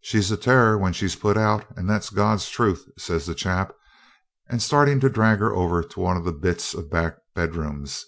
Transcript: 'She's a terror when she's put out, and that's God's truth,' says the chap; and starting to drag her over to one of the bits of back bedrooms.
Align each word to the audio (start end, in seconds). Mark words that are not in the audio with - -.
'She's 0.00 0.30
a 0.30 0.38
terror 0.38 0.78
when 0.78 0.90
she's 0.90 1.14
put 1.16 1.36
out, 1.36 1.66
and 1.76 1.86
that's 1.86 2.08
God's 2.08 2.48
truth,' 2.48 2.88
says 2.96 3.26
the 3.26 3.34
chap; 3.34 3.74
and 4.48 4.62
starting 4.62 5.00
to 5.00 5.10
drag 5.10 5.38
her 5.40 5.52
over 5.52 5.82
to 5.82 6.00
one 6.00 6.16
of 6.16 6.24
the 6.24 6.32
bits 6.32 6.72
of 6.72 6.88
back 6.90 7.18
bedrooms. 7.34 8.06